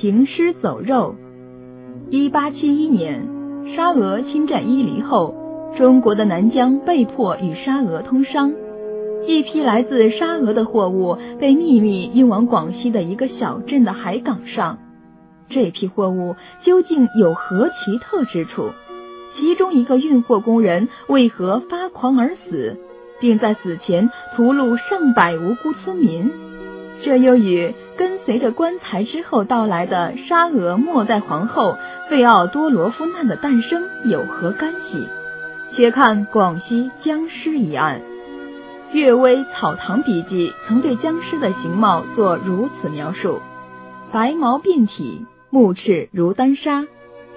[0.00, 1.14] 行尸走肉。
[2.10, 3.26] 一八七一年，
[3.74, 5.34] 沙俄侵占伊犁后，
[5.78, 8.52] 中国的南疆被迫与沙俄通商，
[9.26, 14.78] 一批来自沙俄的货物被秘密运往广西的一个小镇的海港上。
[15.48, 18.72] 这批货物究竟有何奇特之处？
[19.34, 22.76] 其中一个运货工人为何发狂而死，
[23.18, 26.30] 并在死前屠戮上百无辜村民？
[27.02, 35.08] 这又与跟随着棺材之后到来的沙俄末代皇后费奥多罗夫娜的诞生有何干系？
[35.72, 38.00] 且看广西僵尸一案，
[38.94, 43.40] 《岳微草堂笔记》曾对僵尸的形貌做如此描述：
[44.12, 45.26] 白毛遍体。
[45.48, 46.84] 目赤如丹砂，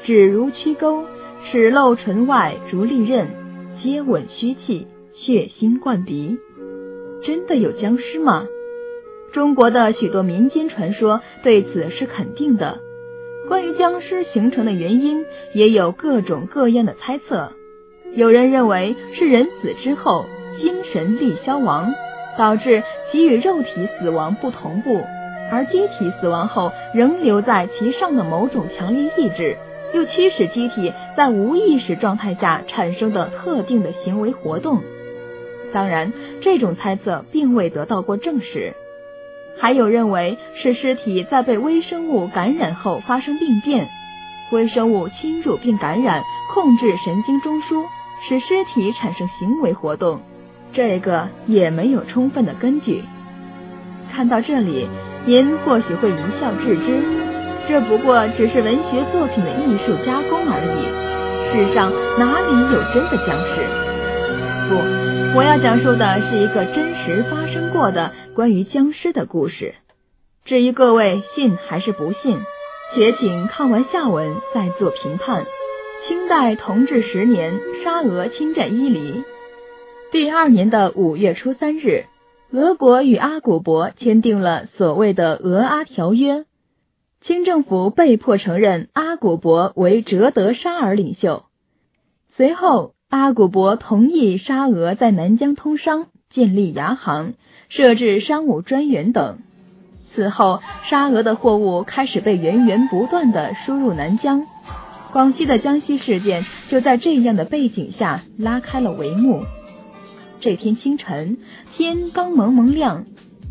[0.03, 1.05] 指如曲钩，
[1.45, 3.29] 齿露唇外如利刃，
[3.81, 6.37] 接吻虚气，血腥灌鼻。
[7.23, 8.45] 真的有僵尸吗？
[9.31, 12.79] 中国的许多民间传说对此是肯定的。
[13.47, 17.51] 关于僵尸形成的原因，也有各种各样的猜测。
[18.13, 20.25] 有人认为是人死之后
[20.59, 21.93] 精神力消亡，
[22.37, 25.03] 导致其与肉体死亡不同步。
[25.51, 29.57] 而机体死亡后仍留在其上的某种强烈意志，
[29.93, 34.81] 又驱使机体在无意识状态下产生的特定的行为活动。
[35.73, 38.73] 当然，这种猜测并未得到过证实。
[39.59, 43.89] 还有认为是尸体在被微生物感染后发生病变，
[44.51, 47.85] 微生物侵入并感染，控制神经中枢，
[48.27, 50.21] 使尸体产生行为活动。
[50.73, 53.03] 这个也没有充分的根据。
[54.13, 54.87] 看到这里。
[55.25, 57.03] 您或许会一笑置之，
[57.67, 60.79] 这不过只是文学作品的艺术加工而已。
[61.51, 63.67] 世上哪里有真的僵尸？
[64.69, 64.75] 不，
[65.35, 69.75] 我要讲述的是一个真实发生过的关于僵尸的故事。
[70.43, 72.39] 至于各位信还是不信，
[72.93, 75.45] 且请看完下文再做评判。
[76.07, 79.23] 清代同治十年，沙俄侵占伊犁，
[80.11, 82.05] 第二年的五月初三日。
[82.51, 86.37] 俄国与阿古柏签订了所谓的《俄阿条约》，
[87.21, 91.43] 清政府被迫承认阿古柏为哲德沙尔领袖。
[92.35, 97.33] 随后，阿古柏同意沙俄在南疆通商、建立牙行、
[97.67, 99.39] 设置商务专员等。
[100.13, 104.45] 此后，沙俄的货物开始被源源不断的输入南疆。
[105.11, 109.41] 广西的江西事件就在这样的背景下拉开了帷幕。
[110.39, 111.39] 这天清晨，
[111.75, 113.05] 天刚蒙蒙亮，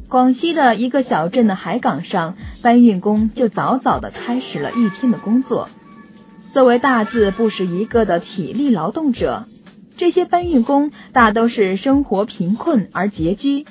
[0.09, 5.69] 广西的一个小镇的海港上，搬运工就早早的开始了一天的工作。
[6.59, 9.45] 作为大字不识一个的体力劳动者，
[9.97, 13.65] 这些搬运工大都是生活贫困而拮据，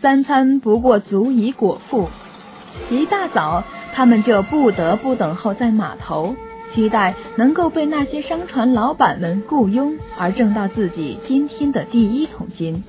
[0.00, 2.08] 三餐不过足以果腹。
[2.88, 6.36] 一大早，他们就不得不等候在码头。
[6.72, 12.82] 期待能够被那些商船老板们雇佣，而挣到自己今天的第一桶金。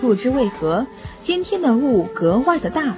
[0.00, 0.86] 不知为何，
[1.24, 2.94] 今天的雾格外的大。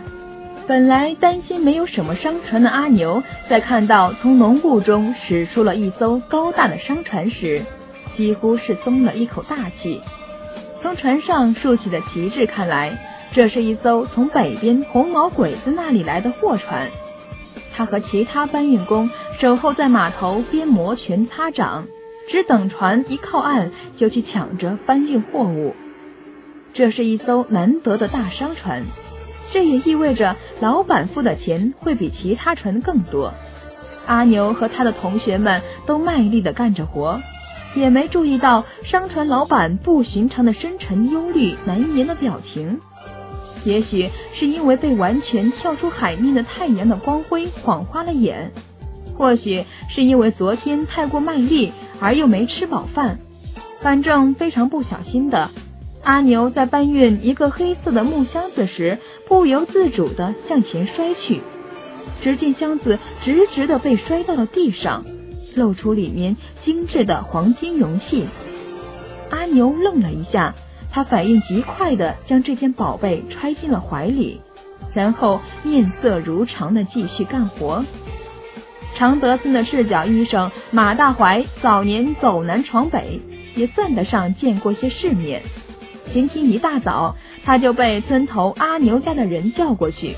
[0.68, 7.64] 本来担心没有什么商船的阿牛，在看到从浓雾中驶出了一艘高大的商船时，
[8.18, 10.02] 几乎是松了一口大气。
[10.82, 12.98] 从船上竖起的旗帜看来，
[13.32, 16.90] 这是一艘从北边红毛鬼子那里来的货船。
[17.74, 19.08] 他和其他搬运工
[19.40, 21.86] 守候在码头边，摩拳擦掌，
[22.28, 25.74] 只等船一靠岸就去抢着搬运货物。
[26.74, 28.82] 这是一艘难得的大商船，
[29.52, 33.32] 这也意味着老板付的钱会比其他船更多。
[34.06, 37.20] 阿牛和他的同学们都卖力的干着活，
[37.74, 42.80] 也没注意到商船老板不寻常的深沉、忧虑、难言的表情。
[43.64, 48.52] 也许是因为被完全跳出海面的太阳的光辉晃花了眼，
[49.16, 53.18] 或许是因为昨天太过卖力而又没吃饱饭，
[53.82, 55.50] 反正非常不小心的，
[56.08, 58.96] 阿牛在搬运一个黑色的木箱子时，
[59.26, 61.42] 不由自主的向前摔去，
[62.22, 65.04] 只见箱子直直的被摔到了地上，
[65.54, 68.24] 露出里面精致的黄金容器。
[69.28, 70.54] 阿牛愣了一下。
[70.90, 74.40] 他反应极快的将这件宝贝揣进了怀里，
[74.94, 77.84] 然后面色如常的继续干活。
[78.96, 83.20] 常德村的赤脚医生马大怀早年走南闯北，
[83.54, 85.42] 也算得上见过些世面。
[86.12, 90.16] 今天一大早，他就被村头阿牛家的人叫过去，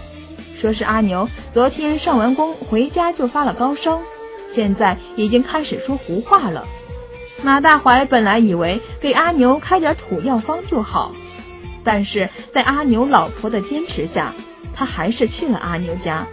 [0.61, 4.01] 说是阿牛昨天上完工回家就发了高烧，
[4.55, 6.65] 现在已经开始说胡话了。
[7.43, 11.13] 马大怀本来以为给阿牛开点土药方就好，
[11.85, 14.35] 但是在阿牛老婆的坚持下，
[14.75, 16.27] 他还是去了阿牛家。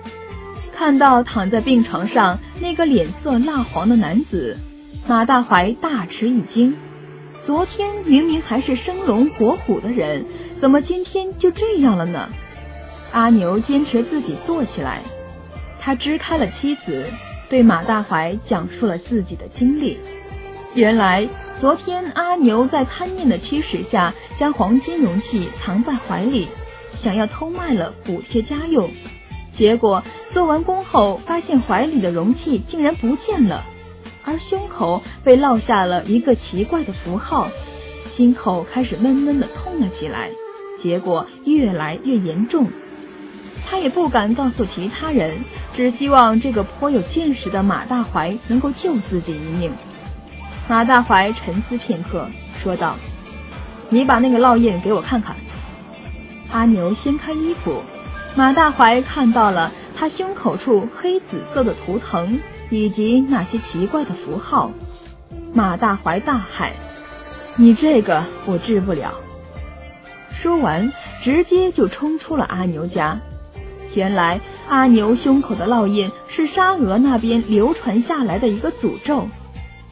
[0.75, 4.57] 看到躺在病床上那个脸色蜡黄的男子，
[5.07, 6.75] 马大怀大吃一惊。
[7.48, 10.26] 昨天明明还是生龙活虎的人，
[10.60, 12.28] 怎么今天就这样了呢？
[13.14, 15.02] 阿牛坚持自己坐起来，
[15.80, 17.06] 他支开了妻子，
[17.48, 19.98] 对马大怀讲述了自己的经历。
[20.74, 21.26] 原来
[21.62, 26.50] 昨天阿牛在贪念的驱使下，将黄金容器藏在怀里，
[26.98, 28.92] 想要偷卖了补贴家用。
[29.56, 30.04] 结果
[30.34, 33.64] 做完工后，发现怀里的容器竟然不见了，
[34.28, 37.50] 而胸口被烙下了一个奇怪的符号，
[38.18, 40.30] 心口开始闷闷的痛了起来，
[40.84, 42.68] 结果越来越严重。
[43.70, 45.46] 他也不敢告诉其他人，
[45.78, 49.72] 只希望这个颇有见识的马大怀能够救自己一命。
[50.68, 52.30] 马大怀沉思片刻，
[52.62, 52.98] 说道
[53.88, 55.38] ：“你把那个烙印给我看看。”
[56.52, 57.82] 阿牛掀开衣服。
[58.36, 64.72] 马大怀看到了他胸口处黑紫色的图腾以及那些奇怪的符号，
[65.54, 66.72] 马大怀大喊
[67.58, 69.14] ：“你这个我治不了！”
[70.42, 70.92] 说完，
[71.24, 73.19] 直接就冲出了阿牛家。
[73.94, 79.28] 原来阿牛胸口的烙印是沙俄那边流传下来的一个诅咒，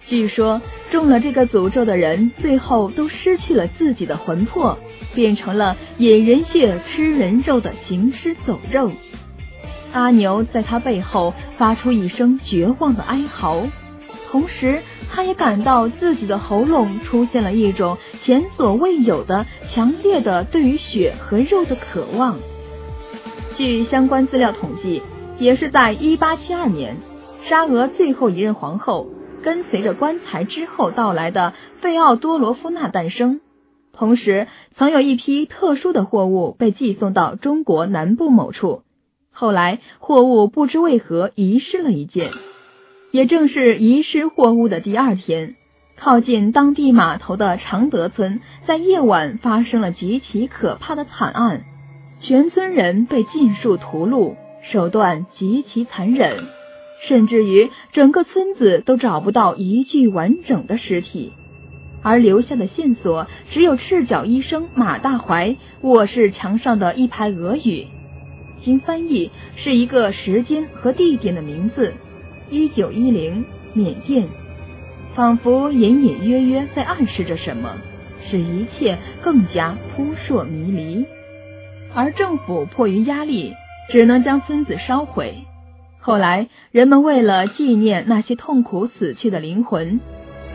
[0.07, 0.61] 据说
[0.91, 4.77] 中了这个诅咒的人，最后都失去了自己的魂魄。
[5.13, 8.91] 变成了饮人血、吃人肉的行尸走肉。
[9.95, 13.65] 阿牛在他背后发出一声绝望的哀嚎，
[14.29, 22.39] 同时他也感到自己的喉咙出现了一种前所未有的强烈的对于血和肉的渴望。
[23.55, 25.01] 据相关资料统计，
[25.39, 26.97] 也是在一八七二年，
[27.47, 29.07] 沙俄最后一任皇后
[29.43, 33.39] 跟随着棺材之后到来的费奥多罗夫娜诞生。
[33.93, 38.81] 同时，曾有一批特殊的货物被寄送到中国南部某处，
[39.37, 42.31] 后来货物不知为何遗失了一件。
[43.11, 45.55] 也正是遗失货物的第二天，
[45.97, 51.63] 靠近当地码头的常德村，在夜晚发生了极其可怕的惨案，
[52.21, 56.45] 全村人被尽数屠戮，手段极其残忍，
[57.07, 61.33] 甚至于整个村子都找不到一具完整的尸体。
[62.03, 67.87] 而留下的线索只有赤脚医生马大怀卧室墙上的一排俄语，
[68.63, 71.93] 经翻译是一个时间和地点的名字，
[72.49, 74.27] 一九一零缅甸，
[75.13, 77.77] 仿佛隐隐约约在暗示着什么，
[78.27, 81.05] 使一切更加扑朔迷离。
[81.93, 83.53] 而政府迫于压力，
[83.89, 85.35] 只能将村子烧毁。
[85.99, 89.99] 后来，人们为了纪念那些痛苦死去的灵魂。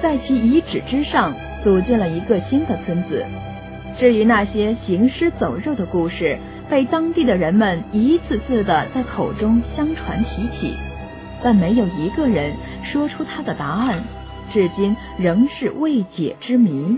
[0.03, 3.23] 在其遗址之上组建了一个新的村子。
[3.99, 6.39] 至于那些行尸走肉的故事，
[6.71, 10.77] 被当地的人们一次次的在口中相传提起，
[11.43, 14.05] 但没有一个人说出他的答案，
[14.53, 16.97] 至今仍是未解之谜。